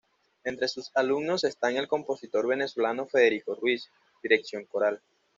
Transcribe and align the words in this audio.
Entre 0.43 0.67
sus 0.67 0.89
alumnos 0.95 1.43
están 1.43 1.77
el 1.77 1.87
compositor 1.87 2.47
venezolano 2.47 3.05
Federico 3.05 3.53
Ruiz, 3.53 3.91
dirección 4.23 4.65
coral. 4.65 4.99